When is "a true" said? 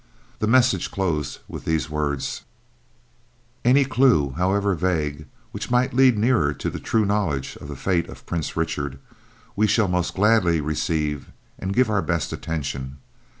6.73-7.05